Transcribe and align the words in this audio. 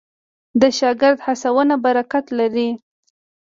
د 0.61 0.63
شاګرد 0.77 1.19
هڅونه 1.25 1.75
برکت 1.85 2.25
لري. 2.39 2.69